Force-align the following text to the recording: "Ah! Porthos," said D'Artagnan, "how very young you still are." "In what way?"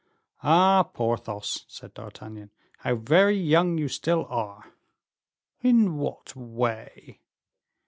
"Ah! 0.41 0.81
Porthos," 0.81 1.63
said 1.67 1.93
D'Artagnan, 1.93 2.49
"how 2.79 2.95
very 2.95 3.37
young 3.37 3.77
you 3.77 3.87
still 3.87 4.25
are." 4.31 4.73
"In 5.61 5.95
what 5.97 6.35
way?" 6.35 7.19